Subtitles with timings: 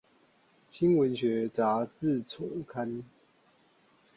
[0.71, 3.03] 新文學雜誌叢刊